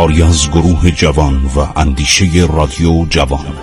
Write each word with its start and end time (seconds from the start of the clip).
کاری 0.00 0.22
از 0.22 0.50
گروه 0.50 0.90
جوان 0.90 1.50
و 1.56 1.78
اندیشه 1.78 2.24
رادیو 2.52 3.06
جوان. 3.10 3.58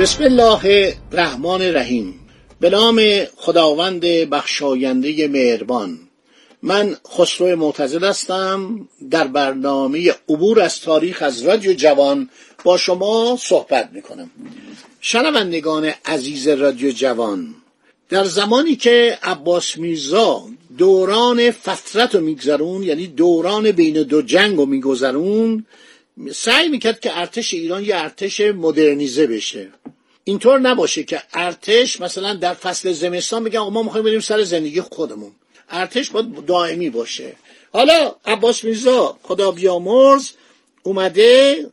بسم 0.00 0.24
الله 0.24 0.94
الرحمن 1.12 1.62
الرحیم. 1.62 2.14
به 2.60 2.70
نام 2.70 3.00
خداوند 3.36 4.00
بخشاینده 4.00 5.28
مهربان. 5.28 6.07
من 6.62 6.96
خسرو 7.08 7.56
معتزد 7.56 8.04
هستم 8.04 8.88
در 9.10 9.26
برنامه 9.26 10.14
عبور 10.28 10.60
از 10.60 10.80
تاریخ 10.80 11.22
از 11.22 11.42
رادیو 11.42 11.72
جوان 11.72 12.30
با 12.64 12.76
شما 12.76 13.38
صحبت 13.40 13.90
می‌کنم. 13.92 14.30
شنوندگان 15.00 15.92
عزیز 16.04 16.48
رادیو 16.48 16.90
جوان 16.90 17.54
در 18.08 18.24
زمانی 18.24 18.76
که 18.76 19.18
عباس 19.22 19.78
میرزا 19.78 20.44
دوران 20.78 21.50
فترت 21.50 22.14
رو 22.14 22.20
میگذرون 22.20 22.82
یعنی 22.82 23.06
دوران 23.06 23.72
بین 23.72 24.02
دو 24.02 24.22
جنگ 24.22 24.56
رو 24.56 24.66
میگذرون 24.66 25.66
سعی 26.34 26.68
می‌کرد 26.68 27.00
که 27.00 27.18
ارتش 27.18 27.54
ایران 27.54 27.84
یه 27.84 27.96
ارتش 27.96 28.40
مدرنیزه 28.40 29.26
بشه. 29.26 29.68
اینطور 30.24 30.58
نباشه 30.58 31.04
که 31.04 31.22
ارتش 31.34 32.00
مثلا 32.00 32.34
در 32.34 32.54
فصل 32.54 32.92
زمستان 32.92 33.44
بگن 33.44 33.58
ما 33.58 33.82
می‌خوایم 33.82 34.04
بریم 34.04 34.20
سر 34.20 34.42
زندگی 34.42 34.80
خودمون. 34.80 35.30
ارتش 35.70 36.10
باید 36.10 36.46
دائمی 36.46 36.90
باشه. 36.90 37.32
حالا 37.72 38.14
عباس 38.24 38.64
میرزا 38.64 39.18
خدا 39.22 39.50
بیامرز 39.50 40.30
اومده 40.82 41.66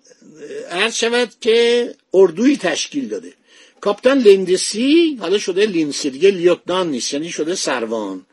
عرض 0.72 0.96
شود 0.96 1.30
که 1.42 1.90
اردوی 2.14 2.58
تشکیل 2.58 3.08
داده. 3.08 3.34
کاپتان 3.82 4.18
لیندسی 4.20 5.18
حالا 5.22 5.38
شده 5.38 5.66
لیندسی 5.66 6.10
دیگه 6.10 6.32
lieutenant 6.32 6.90
نیست 6.90 7.14
یعنی 7.14 7.30
شده 7.30 7.56
سروان. 7.56 8.26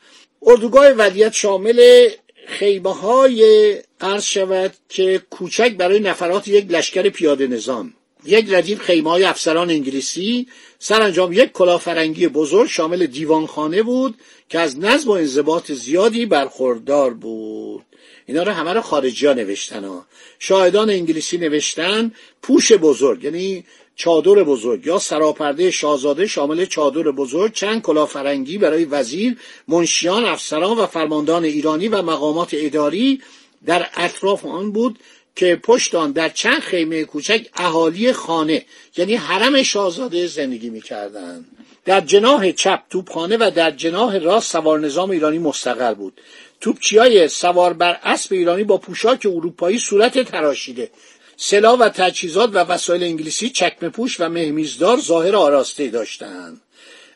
اردوگاه 0.43 0.89
ولیت 0.89 1.33
شامل 1.33 2.09
خیمه 2.47 2.95
های 2.95 3.75
عرض 4.01 4.25
شود 4.25 4.75
که 4.89 5.23
کوچک 5.31 5.77
برای 5.77 6.01
نفرات 6.01 6.49
یک 6.49 6.71
لشکر 6.71 7.09
پیاده 7.09 7.47
نظام. 7.47 7.95
یک 8.25 8.47
ردیف 8.51 8.81
خیمه 8.81 9.11
های 9.11 9.25
افسران 9.25 9.71
انگلیسی 9.71 10.47
سرانجام 10.79 11.33
یک 11.33 11.53
کلافرنگی 11.53 12.29
بزرگ 12.29 12.69
شامل 12.69 13.07
دیوانخانه 13.07 13.83
بود 13.83 14.15
که 14.49 14.59
از 14.59 14.79
نظم 14.79 15.09
و 15.09 15.13
انضباط 15.13 15.73
زیادی 15.73 16.27
برخوردار 16.27 17.15
بود 17.15 17.85
اینا 18.27 18.43
رو 18.43 18.53
همه 18.53 18.73
رو 18.73 18.81
خارجی 18.81 19.27
ها 19.27 19.33
نوشتن 19.33 19.85
ها. 19.85 20.07
شاهدان 20.39 20.91
انگلیسی 20.91 21.39
نوشتن 21.39 22.13
پوش 22.43 22.73
بزرگ 22.73 23.25
یعنی 23.25 23.65
چادر 23.97 24.43
بزرگ 24.43 24.87
یا 24.87 24.99
سراپرده 24.99 25.71
شاهزاده 25.71 26.27
شامل 26.27 26.65
چادر 26.65 27.03
بزرگ 27.03 27.53
چند 27.53 27.83
کلافرنگی 27.83 28.59
برای 28.59 28.85
وزیر 28.85 29.37
منشیان 29.69 30.25
افسران 30.25 30.79
و 30.79 30.87
فرماندان 30.87 31.45
ایرانی 31.45 31.89
و 31.89 32.03
مقامات 32.03 32.51
اداری 32.53 33.21
در 33.67 33.87
اطراف 33.97 34.47
آن 34.47 34.73
بود 34.73 34.99
که 35.37 35.57
پشت 35.57 35.95
آن 35.95 36.13
در 36.13 36.29
چند 36.29 36.61
خیمه 36.61 37.05
کوچک 37.05 37.47
اهالی 37.57 38.13
خانه 38.13 38.65
یعنی 38.97 39.15
حرم 39.15 39.63
شاهزاده 39.63 40.27
زندگی 40.27 40.71
می‌کردند 40.71 41.47
در 41.85 42.01
جناح 42.01 42.53
چپ 42.53 42.83
توپخانه 42.91 43.37
و 43.37 43.51
در 43.55 43.71
جناح 43.71 44.19
راست 44.19 44.53
سوار 44.53 44.81
نظام 44.81 45.11
ایرانی 45.11 45.39
مستقر 45.39 45.95
بود. 45.95 46.21
توپچی 46.61 46.99
های 46.99 47.29
سوار 47.29 47.73
بر 47.73 47.99
اسب 48.03 48.33
ایرانی 48.33 48.65
با 48.65 48.79
پوشاک 48.79 49.27
اروپایی 49.27 49.79
صورت 49.79 50.31
تراشیده. 50.31 50.91
سلاح 51.37 51.79
و 51.79 51.89
تجهیزات 51.89 52.51
و 52.55 52.59
وسایل 52.59 53.03
انگلیسی 53.03 53.51
چکمه 53.51 53.89
پوش 53.89 54.21
و 54.21 54.29
مهمیزدار 54.29 55.01
ظاهر 55.01 55.37
آراسته 55.37 55.89
داشتند. 55.89 56.61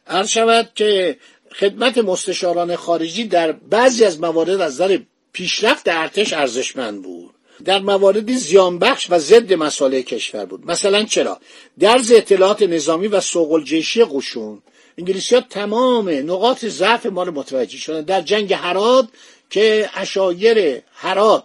عرض 0.06 0.28
شود 0.28 0.70
که 0.74 1.16
خدمت 1.52 1.98
مستشاران 1.98 2.76
خارجی 2.76 3.24
در 3.24 3.52
بعضی 3.52 4.04
از 4.04 4.20
موارد 4.20 4.60
از 4.60 4.72
نظر 4.72 4.98
پیشرفت 5.32 5.88
ارتش 5.88 6.32
ارزشمند 6.32 7.02
بود. 7.02 7.35
در 7.64 7.78
مواردی 7.78 8.36
زیانبخش 8.36 9.06
و 9.10 9.18
ضد 9.18 9.52
مسائل 9.52 10.00
کشور 10.00 10.44
بود. 10.44 10.66
مثلا 10.66 11.02
چرا؟ 11.02 11.40
درز 11.78 12.12
اطلاعات 12.12 12.62
نظامی 12.62 13.08
و 13.08 13.20
سوق 13.20 13.64
جیشی 13.64 14.04
قشون 14.04 14.62
انگلیسی 14.98 15.34
ها 15.34 15.40
تمام 15.40 16.08
نقاط 16.08 16.64
ضعف 16.64 17.06
ما 17.06 17.22
رو 17.22 17.32
متوجه 17.32 17.78
شدن. 17.78 18.00
در 18.00 18.20
جنگ 18.20 18.52
هرات 18.52 19.08
که 19.50 19.90
اشایر 19.94 20.82
هرات 20.94 21.44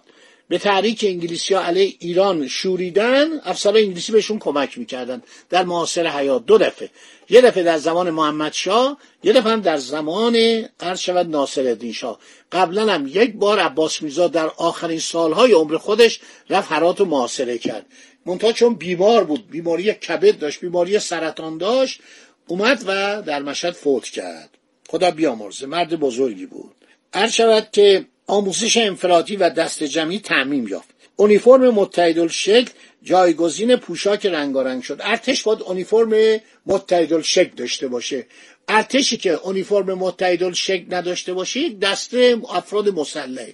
به 0.52 0.58
تحریک 0.58 1.06
انگلیسی 1.08 1.54
ها 1.54 1.62
علیه 1.62 1.96
ایران 2.00 2.48
شوریدن 2.48 3.28
افسران 3.44 3.76
انگلیسی 3.78 4.12
بهشون 4.12 4.40
کمک 4.40 4.78
می‌کردن 4.78 5.22
در 5.50 5.64
معاصر 5.64 6.08
حیات. 6.08 6.46
دو 6.46 6.58
دفعه. 6.58 6.90
یه 7.30 7.42
دفعه 7.42 7.64
در 7.64 7.78
زمان 7.78 8.10
محمد 8.10 8.54
شاه 8.54 8.98
یه 9.24 9.34
دفعه 9.34 9.52
هم 9.52 9.62
در 9.62 9.78
زمان 9.78 10.36
عرض 10.80 11.00
شود 11.00 11.30
ناصر 11.30 11.68
الدین 11.68 11.94
شاه. 11.94 12.20
قبلا 12.52 12.94
هم 12.94 13.08
یک 13.08 13.34
بار 13.34 13.60
عباس 13.60 14.02
میرزا 14.02 14.28
در 14.28 14.46
آخرین 14.58 15.00
سالهای 15.00 15.52
عمر 15.52 15.78
خودش 15.78 16.20
رفت 16.50 16.72
هرات 16.72 17.00
رو 17.00 17.06
محاصره 17.06 17.58
کرد. 17.58 17.86
منتها 18.26 18.52
چون 18.52 18.74
بیمار 18.76 19.24
بود 19.24 19.50
بیماری 19.50 19.94
کبد 19.94 20.40
داشت 20.40 20.60
بیماری 20.62 21.00
سرطان 21.00 21.58
داشت 21.58 22.02
اومد 22.48 22.84
و 22.88 23.22
در 23.22 23.42
مشهد 23.42 23.74
فوت 23.74 24.04
کرد. 24.04 24.50
خدا 24.90 25.12
بیامرزه 25.12 25.66
مرد 25.66 26.00
بزرگی 26.00 26.46
بود. 26.46 26.76
عرض 27.14 27.32
شود 27.32 27.68
که 27.72 28.06
آموزش 28.32 28.78
انفرادی 28.78 29.36
و 29.36 29.50
دست 29.50 29.84
جمعی 29.84 30.20
تعمیم 30.20 30.68
یافت. 30.68 30.90
اونیفرم 31.16 31.70
متحدالشکل 31.70 32.70
جایگزین 33.04 33.76
پوشاک 33.76 34.26
رنگارنگ 34.26 34.84
شد. 34.84 35.00
ارتش 35.04 35.44
باید 35.44 35.62
اونیفرم 35.62 36.40
متحدالشکل 36.66 37.56
داشته 37.56 37.88
باشه. 37.88 38.26
ارتشی 38.68 39.18
که 39.18 39.32
اونیفرم 39.32 39.94
متحدالشکل 39.94 40.96
نداشته 40.96 41.34
باشه 41.34 41.60
یک 41.60 41.80
دسته 41.80 42.38
افراد 42.50 42.90
مسلح. 42.90 43.48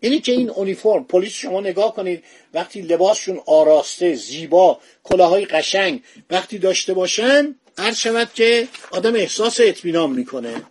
اینی 0.00 0.18
که 0.18 0.32
این 0.32 0.50
اونیفرم 0.50 1.04
پلیس 1.04 1.32
شما 1.32 1.60
نگاه 1.60 1.94
کنید 1.94 2.24
وقتی 2.54 2.82
لباسشون 2.82 3.40
آراسته 3.46 4.14
زیبا 4.14 4.80
کلاهای 5.04 5.44
قشنگ 5.44 6.02
وقتی 6.30 6.58
داشته 6.58 6.94
باشن 6.94 7.54
عرض 7.78 7.96
شود 7.96 8.30
که 8.34 8.68
آدم 8.90 9.14
احساس 9.14 9.60
اطمینان 9.60 10.10
می‌کنه. 10.10 10.62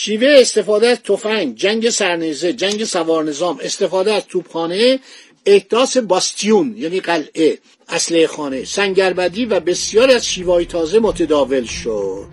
شیوه 0.00 0.36
استفاده 0.40 0.86
از 0.88 1.02
تفنگ 1.02 1.54
جنگ 1.56 1.90
سرنیزه 1.90 2.52
جنگ 2.52 2.84
سوار 2.84 3.24
نظام 3.24 3.58
استفاده 3.62 4.12
از 4.12 4.26
توپخانه 4.26 5.00
احداث 5.46 5.96
باستیون 5.96 6.74
یعنی 6.76 7.00
قلعه 7.00 7.58
اصله 7.88 8.26
خانه 8.26 8.64
سنگربدی 8.64 9.44
و 9.44 9.60
بسیار 9.60 10.10
از 10.10 10.26
شیوهای 10.26 10.66
تازه 10.66 10.98
متداول 10.98 11.64
شد. 11.64 12.26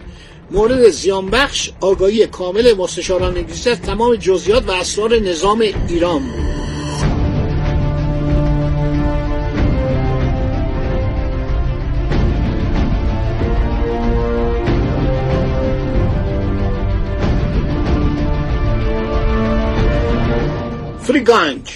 مورد 0.52 0.90
زیانبخش 0.90 1.70
آگاهی 1.82 2.28
کامل 2.28 2.74
مستشاران 2.74 3.38
انگلیسی 3.38 3.70
از 3.70 3.82
تمام 3.82 4.16
جزئیات 4.16 4.68
و 4.68 4.72
اسرار 4.72 5.20
نظام 5.20 5.62
ایران 5.90 6.20
بود. 6.20 6.45
فریگانگ 21.08 21.70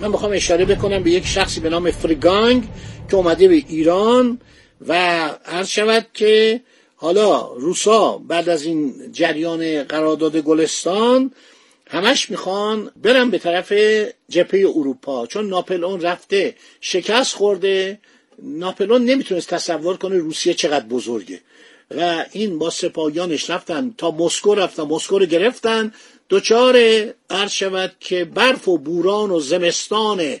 من 0.00 0.08
می‌خوام 0.08 0.32
اشاره 0.32 0.64
بکنم 0.64 1.02
به 1.02 1.10
یک 1.10 1.26
شخصی 1.26 1.60
به 1.60 1.68
نام 1.68 1.90
فریگانگ 1.90 2.68
که 3.10 3.16
اومده 3.16 3.48
به 3.48 3.54
ایران 3.54 4.40
و 4.88 4.92
عرض 5.46 5.68
شود 5.68 6.06
که 6.14 6.60
حالا 6.96 7.52
روسا 7.52 8.18
بعد 8.18 8.48
از 8.48 8.62
این 8.62 9.12
جریان 9.12 9.82
قرارداد 9.82 10.36
گلستان 10.36 11.32
همش 11.86 12.30
می‌خوان 12.30 12.90
برن 13.02 13.30
به 13.30 13.38
طرف 13.38 13.72
جبهه 14.28 14.66
اروپا. 14.76 15.26
چون 15.26 15.48
ناپلئون 15.48 16.00
رفته 16.00 16.54
شکست 16.80 17.34
خورده 17.34 17.98
ناپلئون 18.42 19.04
نمی‌تونست 19.04 19.48
تصور 19.48 19.96
کنه 19.96 20.16
روسیه 20.16 20.54
چقدر 20.54 20.86
بزرگه. 20.86 21.40
و 21.96 22.24
این 22.32 22.58
با 22.58 22.70
سپاهیانش 22.70 23.50
رفتن 23.50 23.94
تا 23.98 24.10
مسکو 24.10 24.54
رفتن 24.54 24.82
مسکو 24.82 25.18
رو 25.18 25.26
گرفتن 25.26 25.92
دچار 26.30 26.76
عرض 27.30 27.52
شود 27.52 27.92
که 28.00 28.24
برف 28.24 28.68
و 28.68 28.78
بوران 28.78 29.30
و 29.30 29.40
زمستان 29.40 30.36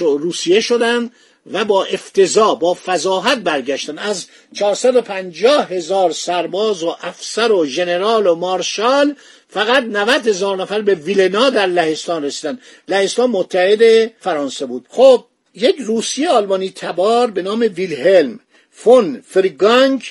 روسیه 0.00 0.60
شدن 0.60 1.10
و 1.52 1.64
با 1.64 1.84
افتضا 1.84 2.54
با 2.54 2.74
فضاحت 2.84 3.38
برگشتن. 3.38 3.98
از 3.98 4.26
450 4.54 5.68
هزار 5.72 6.12
سرباز 6.12 6.82
و 6.82 6.96
افسر 7.00 7.52
و 7.52 7.66
ژنرال 7.66 8.26
و 8.26 8.34
مارشال 8.34 9.14
فقط 9.48 9.82
90 9.82 10.28
هزار 10.28 10.56
نفر 10.56 10.80
به 10.80 10.94
ویلنا 10.94 11.50
در 11.50 11.66
لهستان 11.66 12.24
رسیدن. 12.24 12.58
لهستان 12.88 13.30
متحد 13.30 14.12
فرانسه 14.20 14.66
بود. 14.66 14.86
خب 14.88 15.24
یک 15.54 15.76
روسی 15.78 16.26
آلمانی 16.26 16.70
تبار 16.70 17.30
به 17.30 17.42
نام 17.42 17.60
ویلهلم 17.76 18.40
فون 18.70 19.24
فریگانگ 19.28 20.02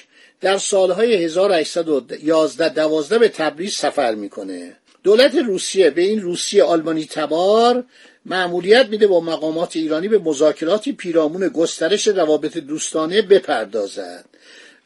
در 0.42 0.58
سالهای 0.58 1.24
1811 1.24 2.70
دوازده 2.70 3.20
به 3.20 3.30
تبریز 3.30 3.74
سفر 3.74 4.16
می‌کنه. 4.16 4.76
دولت 5.04 5.36
روسیه 5.36 5.90
به 5.90 6.02
این 6.02 6.22
روسیه 6.22 6.64
آلمانی 6.64 7.06
تبار 7.06 7.84
معمولیت 8.26 8.88
میده 8.90 9.08
با 9.08 9.20
مقامات 9.20 9.76
ایرانی 9.76 10.08
به 10.08 10.20
مذاکراتی 10.20 10.94
پیرامون 10.94 11.48
گسترش 11.48 12.08
روابط 12.08 12.58
دوستانه 12.58 13.22
بپردازد. 13.22 14.26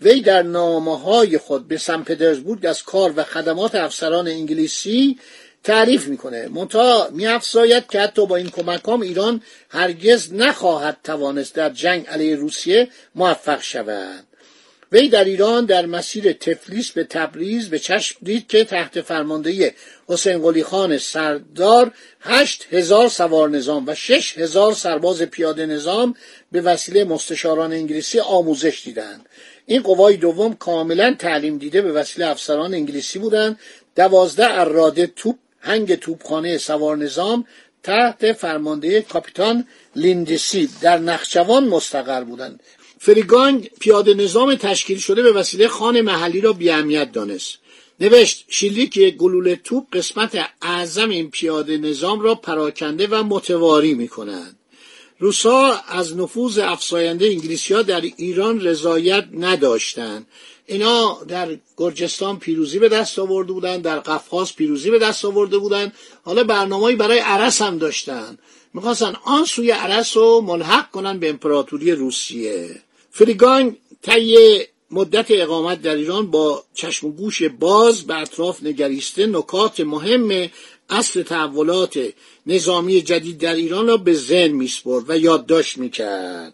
وی 0.01 0.21
در 0.21 0.41
نامه 0.41 0.99
های 0.99 1.37
خود 1.37 1.67
به 1.67 1.77
سن 1.77 2.03
پترزبورگ 2.03 2.65
از 2.65 2.83
کار 2.83 3.13
و 3.15 3.23
خدمات 3.23 3.75
افسران 3.75 4.27
انگلیسی 4.27 5.19
تعریف 5.63 6.07
می‌کنه. 6.07 6.47
منتها 6.47 7.09
میافزاید 7.11 7.87
که 7.87 7.99
حتی 7.99 8.25
با 8.25 8.35
این 8.35 8.49
کمکام 8.49 9.01
ایران 9.01 9.41
هرگز 9.69 10.33
نخواهد 10.33 10.97
توانست 11.03 11.55
در 11.55 11.69
جنگ 11.69 12.07
علیه 12.07 12.35
روسیه 12.35 12.87
موفق 13.15 13.61
شود. 13.61 14.26
وی 14.91 15.09
در 15.09 15.23
ایران 15.23 15.65
در 15.65 15.85
مسیر 15.85 16.33
تفلیس 16.33 16.91
به 16.91 17.03
تبریز 17.03 17.69
به 17.69 17.79
چشم 17.79 18.17
دید 18.23 18.47
که 18.47 18.63
تحت 18.63 19.01
فرماندهی 19.01 19.71
حسین 20.07 20.41
قلی 20.41 20.63
خان 20.63 20.97
سردار 20.97 21.91
هشت 22.21 22.65
هزار 22.71 23.09
سوار 23.09 23.49
نظام 23.49 23.83
و 23.87 23.95
شش 23.95 24.37
هزار 24.37 24.73
سرباز 24.73 25.21
پیاده 25.21 25.65
نظام 25.65 26.15
به 26.51 26.61
وسیله 26.61 27.03
مستشاران 27.03 27.73
انگلیسی 27.73 28.19
آموزش 28.19 28.81
دیدند. 28.85 29.25
این 29.65 29.81
قوای 29.81 30.17
دوم 30.17 30.53
کاملا 30.53 31.15
تعلیم 31.19 31.57
دیده 31.57 31.81
به 31.81 31.91
وسیله 31.91 32.27
افسران 32.27 32.73
انگلیسی 32.73 33.19
بودند. 33.19 33.59
دوازده 33.95 34.59
اراده 34.59 35.07
توپ 35.07 35.35
هنگ 35.59 35.95
توپخانه 35.95 36.57
سوار 36.57 36.97
نظام 36.97 37.45
تحت 37.83 38.33
فرمانده 38.33 39.01
کاپیتان 39.01 39.67
لیندسی 39.95 40.69
در 40.81 40.97
نخچوان 40.97 41.67
مستقر 41.67 42.23
بودند. 42.23 42.59
فریگانگ 42.99 43.69
پیاده 43.79 44.13
نظام 44.13 44.55
تشکیل 44.55 44.97
شده 44.97 45.23
به 45.23 45.31
وسیله 45.31 45.67
خان 45.67 46.01
محلی 46.01 46.41
را 46.41 46.53
بیاهمیت 46.53 47.11
دانست. 47.11 47.57
نوشت 47.99 48.45
شلیک 48.49 48.97
یک 48.97 49.15
گلوله 49.15 49.55
توپ 49.55 49.83
قسمت 49.93 50.49
اعظم 50.61 51.09
این 51.09 51.29
پیاده 51.29 51.77
نظام 51.77 52.19
را 52.19 52.35
پراکنده 52.35 53.07
و 53.07 53.23
متواری 53.23 53.93
می 53.93 54.07
کنند. 54.07 54.57
روسا 55.19 55.81
از 55.87 56.17
نفوذ 56.17 56.59
افزاینده 56.59 57.25
انگلیسی 57.25 57.73
ها 57.73 57.81
در 57.81 58.01
ایران 58.01 58.61
رضایت 58.61 59.27
نداشتند. 59.33 60.27
اینا 60.65 61.23
در 61.27 61.57
گرجستان 61.77 62.39
پیروزی 62.39 62.79
به 62.79 62.89
دست 62.89 63.19
آورده 63.19 63.53
بودند 63.53 63.81
در 63.81 63.99
قفقاز 63.99 64.55
پیروزی 64.55 64.91
به 64.91 64.99
دست 64.99 65.25
آورده 65.25 65.57
بودند. 65.57 65.93
حالا 66.23 66.43
برنامه‌ای 66.43 66.95
برای 66.95 67.19
عرس 67.19 67.61
هم 67.61 67.77
داشتن 67.77 68.37
می‌خواستن 68.73 69.15
آن 69.23 69.45
سوی 69.45 69.71
عرس 69.71 70.17
رو 70.17 70.41
ملحق 70.41 70.91
کنن 70.91 71.19
به 71.19 71.29
امپراتوری 71.29 71.91
روسیه. 71.91 72.81
فریگانگ 73.17 73.75
طی 74.01 74.37
مدت 74.91 75.25
اقامت 75.29 75.81
در 75.81 75.95
ایران 75.95 76.31
با 76.31 76.63
چشم 76.73 77.07
و 77.07 77.11
گوش 77.11 77.43
باز 77.43 78.07
به 78.07 78.15
اطراف 78.21 78.63
نگریسته 78.63 79.27
نکات 79.27 79.79
مهم 79.79 80.49
اصل 80.89 81.23
تحولات 81.23 81.99
نظامی 82.47 83.01
جدید 83.01 83.37
در 83.37 83.55
ایران 83.55 83.87
را 83.87 83.97
به 83.97 84.13
ذهن 84.13 84.51
میسپرد 84.51 85.09
و 85.09 85.17
یادداشت 85.17 85.77
می‌کرد. 85.77 86.53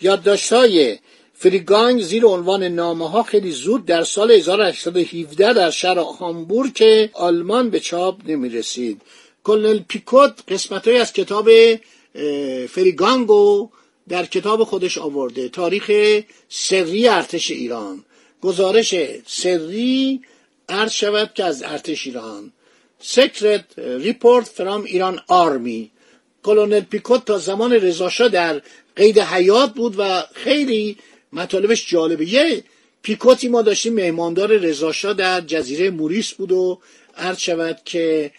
یادداشتهای 0.00 0.98
فریگانگ 1.34 2.02
زیر 2.02 2.24
عنوان 2.24 2.62
نامه 2.62 3.10
ها 3.10 3.22
خیلی 3.22 3.50
زود 3.50 3.86
در 3.86 4.04
سال 4.04 4.30
1817 4.30 5.52
در 5.52 5.70
شهر 5.70 5.98
هامبورگ 5.98 7.10
آلمان 7.12 7.70
به 7.70 7.80
چاپ 7.80 8.20
نمی 8.26 8.48
رسید 8.48 9.02
کلنل 9.44 9.78
پیکوت 9.88 10.32
قسمت 10.48 10.88
از 10.88 11.12
کتاب 11.12 11.48
فریگانگو 12.66 13.70
در 14.08 14.24
کتاب 14.26 14.64
خودش 14.64 14.98
آورده. 14.98 15.48
تاریخ 15.48 15.90
سری 16.48 17.08
ارتش 17.08 17.50
ایران. 17.50 18.04
گزارش 18.40 18.94
سری 19.26 20.20
عرض 20.68 20.92
شود 20.92 21.30
که 21.34 21.44
از 21.44 21.62
ارتش 21.62 22.06
ایران. 22.06 22.52
Secret 23.00 23.64
Report 23.76 24.48
from 24.48 24.84
Iran 24.84 25.20
Army 25.28 25.90
Colonel 26.42 26.80
Picot 26.80 27.24
تا 27.24 27.38
زمان 27.38 27.72
رضاشاه 27.72 28.28
در 28.28 28.62
قید 28.96 29.18
حیات 29.18 29.74
بود 29.74 29.94
و 29.98 30.22
خیلی 30.34 30.96
مطالبش 31.32 31.90
جالبه. 31.90 32.28
یه 32.28 32.64
پیکوتی 33.02 33.48
ما 33.48 33.62
داشتیم 33.62 33.94
مهماندار 33.94 34.56
رضاشاه 34.56 35.14
در 35.14 35.40
جزیره 35.40 35.90
موریس 35.90 36.32
بود 36.32 36.52
و 36.52 36.80
عرض 37.16 37.38
شود 37.38 37.80
که 37.84 38.30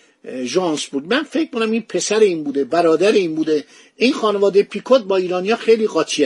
ژانس 0.44 0.86
بود. 0.86 1.13
من 1.13 1.24
فکر 1.24 1.50
کنم 1.51 1.72
این 1.72 1.81
پسر 1.81 2.19
این 2.19 2.44
بوده 2.44 2.63
برادر 2.63 3.12
این 3.12 3.36
بوده. 3.36 3.63
این 3.95 4.13
خانواده 4.13 4.63
پیکوت 4.63 5.01
با 5.01 5.16
ایرانیا 5.16 5.56
خیلی 5.56 5.88
قاطی 5.88 6.24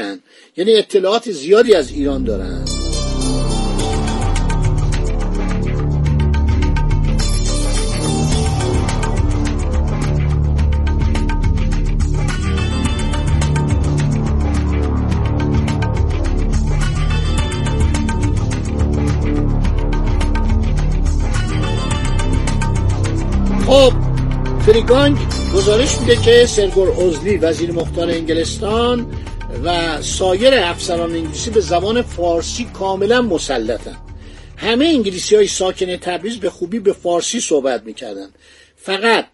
یعنی 0.58 0.76
اطلاعات 0.76 1.32
زیادی 1.32 1.74
از 1.74 1.92
ایران 1.92 2.24
دارن. 2.24 2.79
فریگانگ 24.70 25.18
گزارش 25.56 26.00
میده 26.00 26.16
که 26.16 26.46
سرگور 26.46 26.90
اوزلی 26.90 27.38
وزیر 27.38 27.72
مختار 27.72 28.10
انگلستان 28.10 29.14
و 29.64 30.02
سایر 30.02 30.54
افسران 30.54 31.12
انگلیسی 31.12 31.50
به 31.50 31.62
زبان 31.62 32.02
فارسی 32.02 32.66
کاملا 32.74 33.22
مسلطن. 33.22 33.98
همه 34.58 34.86
انگلیسی 34.86 35.36
های 35.36 35.48
ساکن 35.48 35.96
تبریز 35.98 36.38
به 36.38 36.50
خوبی 36.50 36.80
به 36.80 36.94
فارسی 36.94 37.40
صحبت 37.40 37.84
می‌کردن. 37.84 38.30
فقط 38.76 39.26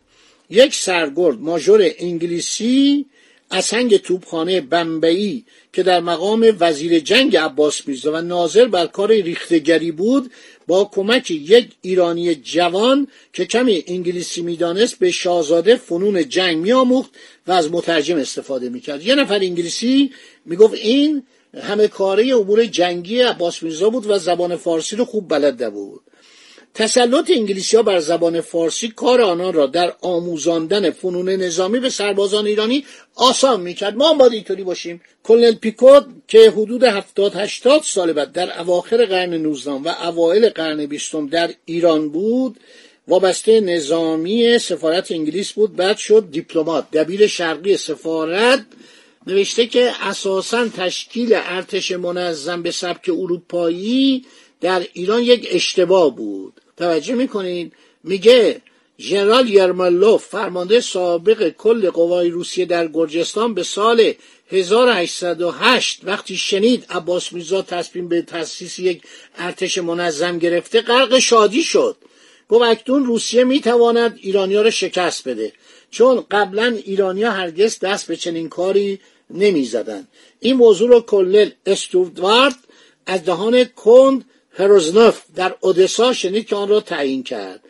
یک 0.50 0.76
سرگرد 0.76 1.40
ماژور 1.40 1.90
انگلیسی 2.00 3.06
از 3.50 3.70
هنگ 3.70 3.98
توپخانه 3.98 4.62
بمبئی 4.62 5.46
که 5.74 5.84
در 5.84 6.00
مقام 6.00 6.58
وزیر 6.60 7.00
جنگ 7.00 7.38
عباس 7.38 7.88
میرزا 7.88 8.14
و 8.14 8.22
ناظر 8.22 8.66
بر 8.66 8.88
کار 8.88 9.12
ریختگری 9.12 9.92
بود 9.92 10.32
با 10.68 10.90
کمک 10.94 11.32
یک 11.32 11.72
ایرانی 11.82 12.36
جوان 12.36 13.08
که 13.34 13.46
کمی 13.46 13.84
انگلیسی 13.88 14.42
می‌دانست 14.42 15.00
به 15.00 15.12
شاهزاده 15.12 15.76
فنون 15.76 16.30
جنگ 16.30 16.58
میآموخت 16.58 17.12
و 17.48 17.52
از 17.52 17.72
مترجم 17.72 18.18
استفاده 18.18 18.70
می‌کرد. 18.70 19.06
یه 19.06 19.16
نفر 19.16 19.36
انگلیسی 19.36 20.12
می‌گفت 20.46 20.74
این 20.74 21.24
همه 21.62 21.88
کاره 21.88 22.36
امور 22.36 22.66
جنگی 22.66 23.22
عباس 23.22 23.64
میرزا 23.64 23.90
بود 23.90 24.10
و 24.10 24.18
زبان 24.18 24.56
فارسی 24.56 24.96
رو 24.96 25.06
خوب 25.06 25.30
بلد 25.30 25.74
بود 25.74 26.02
تسلط 26.76 27.32
انگلیسی 27.32 27.78
ها 27.78 27.84
بر 27.84 28.00
زبان 28.00 28.42
فارسی 28.42 28.88
کار 28.88 29.22
آنان 29.22 29.54
را 29.54 29.66
در 29.66 29.94
آموزاندن 30.02 30.90
فنون 30.92 31.30
نظامی 31.30 31.80
به 31.80 31.90
سربازان 31.90 32.48
ایرانی 32.48 32.86
آسان 33.16 33.62
می‌کرد. 33.62 33.96
ما 33.96 34.10
هم 34.10 34.18
باید 34.18 34.34
اینطوری 34.34 34.64
باشیم. 34.64 35.02
کلنل 35.24 35.56
پیکوت 35.56 36.06
که 36.28 36.52
حدود 36.52 36.84
70 36.84 37.36
80 37.36 37.82
سال 37.84 38.14
بعد 38.14 38.32
در 38.32 38.60
اواخر 38.60 39.06
قرن 39.06 39.34
19 39.34 39.72
و 39.72 39.88
اوایل 40.04 40.50
قرن 40.50 40.86
20 40.86 41.16
در 41.32 41.50
ایران 41.66 42.10
بود 42.10 42.60
وابسته 43.08 43.60
نظامی 43.60 44.60
سفارت 44.60 45.12
انگلیس 45.12 45.52
بود. 45.52 45.76
بعد 45.76 45.98
شد 45.98 46.28
دیپلمات. 46.32 46.92
دبیر 46.92 47.28
شرقی 47.28 47.78
سفارت 47.78 48.66
نوشته 49.28 49.68
که 49.68 49.92
اساسا 50.02 50.68
تشکیل 50.68 51.30
ارتش 51.34 51.92
منظم 51.92 52.64
به 52.64 52.72
سبک 52.72 53.10
اروپایی 53.10 54.26
در 54.62 54.86
ایران 54.94 55.24
یک 55.24 55.48
اشتباه 55.52 56.16
بود. 56.16 56.62
توجه 56.78 57.16
می‌کنین؟ 57.16 57.72
میگه 58.04 58.62
ژنرال 59.00 59.50
یرملوف 59.50 60.26
فرمانده 60.26 60.82
سابق 60.82 61.50
کل 61.50 61.90
قوای 61.90 62.30
روسیه 62.30 62.66
در 62.66 62.88
گرجستان 62.88 63.54
به 63.54 63.64
سال 63.64 64.14
1808 64.52 66.00
وقتی 66.04 66.38
شنید 66.38 66.86
عباس 66.90 67.34
میرزا 67.34 67.62
تصمیم 67.62 68.08
به 68.08 68.22
تاسیس 68.22 68.80
یک 68.80 69.02
ارتش 69.38 69.78
منظم 69.78 70.40
گرفته 70.40 70.82
غرق 70.82 71.20
شادی 71.20 71.64
شد. 71.64 71.98
گفت 72.50 72.64
اکنون 72.64 73.06
روسیه 73.06 73.44
می‌تواند 73.44 74.20
ایرانیا 74.22 74.62
را 74.62 74.70
شکست 74.70 75.28
بده. 75.28 75.54
چون 75.92 76.26
قبلا 76.32 76.78
ایرانیا 76.86 77.32
هرگز 77.32 77.80
دست 77.80 78.08
به 78.08 78.16
چنین 78.16 78.50
کاری 78.50 79.00
نمی‌زدند. 79.30 80.08
این 80.40 80.56
موضوع 80.56 80.90
رو 80.90 81.02
کلل 81.02 81.50
استوردوارد 81.66 82.56
از 83.06 83.26
دهان 83.26 83.64
کند 83.64 84.26
هروزنوف 84.58 85.22
در 85.36 85.56
اودسا 85.62 86.14
شنید 86.14 86.48
که 86.48 86.56
آن 86.56 86.68
را 86.68 86.80
تعیین 86.82 87.24
کرد. 87.24 87.62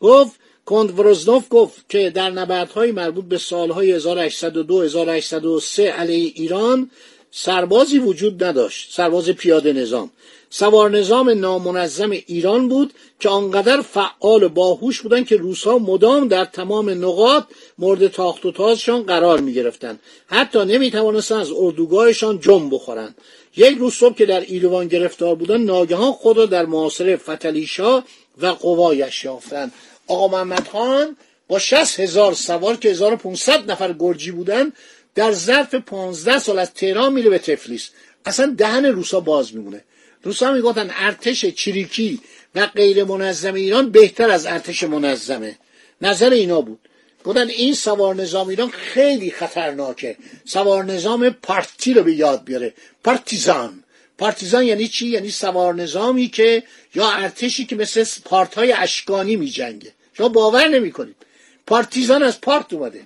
گفت 0.00 0.40
کندورزنوف 0.66 1.44
گفت 1.50 1.88
که 1.88 2.10
در 2.10 2.30
نبردهای 2.30 2.92
مربوط 2.92 3.24
به 3.24 3.38
سالهای 3.38 3.92
1802 3.92 4.80
1803 4.80 5.82
علیه 5.82 6.32
ایران 6.34 6.90
سربازی 7.30 7.98
وجود 7.98 8.44
نداشت 8.44 8.94
سرباز 8.94 9.30
پیاده 9.30 9.72
نظام. 9.72 10.10
سوار 10.50 10.90
نظام 10.90 11.30
نامنظم 11.30 12.10
ایران 12.10 12.68
بود 12.68 12.92
که 13.20 13.28
آنقدر 13.28 13.80
فعال 13.80 14.42
و 14.42 14.48
باهوش 14.48 15.00
بودن 15.00 15.24
که 15.24 15.36
روسها 15.36 15.78
مدام 15.78 16.28
در 16.28 16.44
تمام 16.44 16.90
نقاط 16.90 17.44
مورد 17.78 18.08
تاخت 18.08 18.46
و 18.46 18.52
تازشان 18.52 19.02
قرار 19.02 19.40
می 19.40 19.54
گرفتن. 19.54 19.98
حتی 20.26 20.64
نمی 20.64 20.90
توانستن 20.90 21.36
از 21.36 21.50
اردوگاهشان 21.56 22.40
جنب 22.40 22.74
بخورند. 22.74 23.14
یک 23.56 23.78
روز 23.78 23.94
صبح 23.94 24.14
که 24.14 24.26
در 24.26 24.40
ایروان 24.40 24.88
گرفتار 24.88 25.34
بودن 25.34 25.60
ناگهان 25.60 26.12
خود 26.12 26.36
را 26.36 26.46
در 26.46 26.66
معاصره 26.66 27.16
فتلیشا 27.16 28.04
و 28.38 28.46
قوایش 28.46 29.24
یافتند 29.24 29.72
آقا 30.06 30.28
محمد 30.28 30.68
خان 30.68 31.16
با 31.48 31.58
60 31.58 32.00
هزار 32.00 32.34
سوار 32.34 32.76
که 32.76 32.90
1500 32.90 33.70
نفر 33.70 33.92
گرجی 33.98 34.30
بودن 34.30 34.72
در 35.14 35.32
ظرف 35.32 35.74
15 35.74 36.38
سال 36.38 36.58
از 36.58 36.74
تهران 36.74 37.12
میره 37.12 37.30
به 37.30 37.38
تفلیس. 37.38 37.90
اصلا 38.24 38.54
دهن 38.58 38.86
روسا 38.86 39.20
باز 39.20 39.54
میمونه. 39.54 39.84
روسا 40.22 40.52
می‌گفتن 40.52 40.90
ارتش 40.94 41.46
چریکی 41.46 42.20
و 42.54 42.66
غیر 42.66 43.04
منظم 43.04 43.54
ایران 43.54 43.90
بهتر 43.90 44.30
از 44.30 44.46
ارتش 44.46 44.82
منظمه. 44.82 45.58
نظر 46.02 46.30
اینا 46.30 46.60
بود. 46.60 46.78
گفتن 47.24 47.48
این 47.48 47.74
سوار 47.74 48.14
نظام 48.14 48.48
ایران 48.48 48.70
خیلی 48.70 49.30
خطرناکه. 49.30 50.16
سوار 50.44 50.84
نظام 50.84 51.30
پارتی 51.30 51.94
رو 51.94 52.02
به 52.02 52.14
یاد 52.14 52.44
بیاره. 52.44 52.74
پارتیزان. 53.04 53.84
پارتیزان 54.18 54.64
یعنی 54.64 54.88
چی؟ 54.88 55.06
یعنی 55.06 55.30
سوار 55.30 55.74
نظامی 55.74 56.28
که 56.28 56.62
یا 56.94 57.10
ارتشی 57.10 57.64
که 57.66 57.76
مثل 57.76 58.04
پارتهای 58.24 58.72
اشکانی 58.72 59.36
میجنگه. 59.36 59.92
شما 60.12 60.28
باور 60.28 60.68
نمی‌کنید. 60.68 61.16
پارتیزان 61.66 62.22
از 62.22 62.40
پارت 62.40 62.72
اومده. 62.72 63.00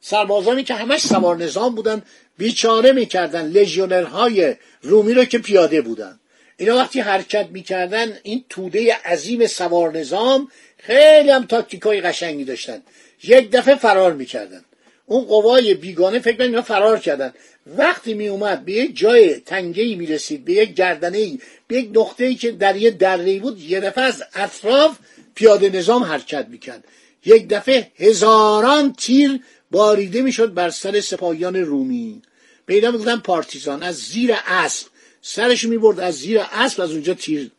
سربازانی 0.00 0.64
که 0.64 0.74
همش 0.74 1.00
سوار 1.00 1.36
نظام 1.36 1.74
بودن 1.74 2.02
بیچاره 2.38 2.92
می‌کردن 2.92 3.46
لژیونرهای 3.46 4.54
رومی 4.82 5.14
رو 5.14 5.24
که 5.24 5.38
پیاده 5.38 5.80
بودن. 5.80 6.20
اینا 6.56 6.76
وقتی 6.76 7.00
حرکت 7.00 7.48
می‌کردن 7.50 8.18
این 8.22 8.44
توده 8.48 8.96
عظیم 9.04 9.46
سوار 9.46 9.98
نظام 9.98 10.48
خیلی 10.78 11.30
هم 11.30 11.46
تاکتیکای 11.46 12.00
قشنگی 12.00 12.44
داشتن. 12.44 12.82
یک 13.24 13.50
دفعه 13.50 13.74
فرار 13.74 14.12
می‌کردن. 14.12 14.64
اون 15.06 15.24
قوای 15.24 15.74
بیگانه 15.74 16.18
فکر 16.18 16.42
اینا 16.42 16.62
فرار 16.62 16.98
کردن. 16.98 17.34
وقتی 17.66 18.14
می 18.14 18.28
اومد 18.28 18.64
به 18.64 18.72
یک 18.72 18.96
جای 18.96 19.34
تنگه 19.34 19.82
ای 19.82 19.94
می 19.94 20.06
رسید 20.06 20.44
به 20.44 20.52
یک 20.52 20.74
گردنه 20.74 21.18
ای 21.18 21.38
به 21.66 21.76
یک 21.76 21.90
نقطه 21.94 22.24
ای 22.24 22.34
که 22.34 22.50
در 22.50 22.76
یه 22.76 22.90
دره 22.90 23.38
بود 23.38 23.60
یه 23.60 23.80
دفعه 23.80 24.04
از 24.04 24.22
اطراف 24.34 24.96
پیاده 25.34 25.70
نظام 25.70 26.02
حرکت 26.02 26.46
می‌کرد. 26.48 26.84
یک 27.24 27.48
دفعه 27.48 27.92
هزاران 27.96 28.92
تیر 28.92 29.40
باریده 29.70 30.22
می‌شد 30.22 30.54
بر 30.54 30.70
سر 30.70 31.00
سپاهیان 31.00 31.56
رومی. 31.56 32.22
پیدا 32.66 32.90
می‌گفتن 32.90 33.16
پارتیزان. 33.16 33.82
از 33.82 33.96
زیر 33.96 34.34
اسب. 34.46 34.86
سرش 35.22 35.64
می‌برد 35.64 36.00
از 36.00 36.14
زیر 36.14 36.40
اسب 36.52 36.80
از 36.80 36.90
اونجا 36.90 37.14
تیر 37.14 37.50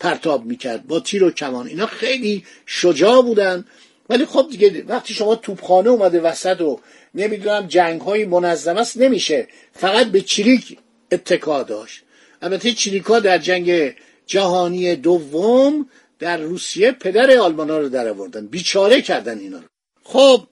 پرتاب 0.00 0.44
می‌کرد. 0.44 0.86
با 0.86 1.00
تیر 1.00 1.24
و 1.24 1.30
کمان. 1.30 1.66
اینا 1.66 1.86
خیلی 1.86 2.44
شجاع 2.66 3.22
بودن. 3.22 3.64
ولی 4.08 4.24
خب 4.24 4.46
دیگه 4.50 4.84
وقتی 4.88 5.14
شما 5.14 5.34
توپخانه 5.36 5.90
اومده 5.90 6.20
وسط 6.20 6.60
و 6.60 6.80
نمی‌دونم 7.14 7.66
جنگ 7.66 8.00
های 8.00 8.24
منظم 8.24 8.76
است 8.76 8.96
نمیشه. 8.96 9.48
فقط 9.72 10.06
به 10.06 10.20
چریک 10.20 10.78
اتکا 11.12 11.62
داشت. 11.62 12.02
البته 12.42 12.72
چریکا 12.72 13.20
در 13.20 13.38
جنگ 13.38 13.94
جهانی 14.26 14.96
دوم 14.96 15.88
در 16.18 16.36
روسیه 16.36 16.92
پدر 16.92 17.38
آلمان 17.38 17.70
ها 17.70 17.78
رو 17.78 17.88
در 17.88 18.08
آوردن. 18.08 18.46
بیچاره 18.46 19.02
کردن 19.02 19.38
اینا 19.38 19.58
رو. 19.58 19.64
خب 20.04 20.46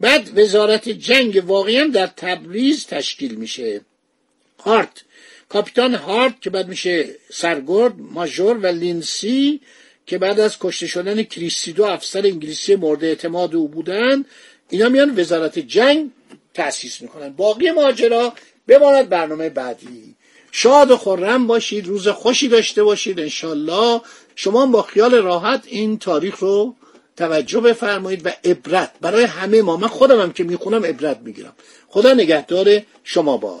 بعد 0.00 0.38
وزارت 0.38 0.88
جنگ 0.88 1.42
واقعا 1.46 1.90
در 1.94 2.06
تبریز 2.06 2.86
تشکیل 2.86 3.34
میشه. 3.34 3.80
هارت 4.58 5.04
کاپیتان 5.48 5.94
هارت 5.94 6.40
که 6.40 6.50
بعد 6.50 6.68
میشه 6.68 7.08
سرگرد 7.32 7.94
ماژور 7.98 8.58
و 8.58 8.66
لینسی 8.66 9.60
که 10.06 10.18
بعد 10.18 10.40
از 10.40 10.58
کشته 10.58 10.86
شدن 10.86 11.22
کریستیدو 11.22 11.84
افسر 11.84 12.26
انگلیسی 12.26 12.76
مورد 12.76 13.04
اعتماد 13.04 13.54
او 13.54 13.68
بودن 13.68 14.24
اینا 14.70 14.88
میان 14.88 15.20
وزارت 15.20 15.58
جنگ 15.58 16.10
تأسیس 16.54 17.02
می‌کنن. 17.02 17.28
باقی 17.28 17.70
ماجرا 17.70 18.32
بماند 18.68 19.08
برنامه 19.08 19.48
بعدی. 19.48 20.14
شاد 20.52 20.90
و 20.90 20.96
خورم 20.96 21.46
باشید 21.46 21.86
روز 21.86 22.08
خوشی 22.08 22.48
داشته 22.48 22.82
باشید 22.84 23.20
انشالله 23.20 24.00
شما 24.34 24.66
با 24.66 24.82
خیال 24.82 25.14
راحت 25.14 25.62
این 25.66 25.98
تاریخ 25.98 26.38
رو 26.38 26.74
توجه 27.16 27.60
بفرمایید 27.60 28.26
و 28.26 28.30
عبرت. 28.44 28.90
برای 29.00 29.24
همه 29.24 29.62
ما 29.62 29.76
من 29.76 29.88
خودم 29.88 30.20
هم 30.20 30.32
که 30.32 30.44
می‌خونم 30.44 30.84
عبرت 30.84 31.20
می‌گیرم. 31.24 31.52
خدا 31.88 32.12
نگهدار 32.12 32.82
شما 33.04 33.36
با 33.36 33.60